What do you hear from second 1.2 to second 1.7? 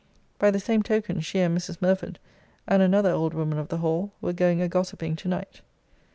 and